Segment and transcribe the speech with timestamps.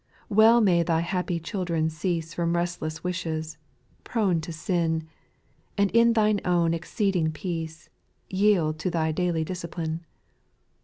[0.29, 0.35] 4.
[0.35, 3.59] "Well may Thy happy children cease From restless wishes,
[4.03, 5.07] prone to sin.
[5.77, 7.87] And in Thine own exceeding peace.
[8.27, 10.03] Yield to Thy daily discipline.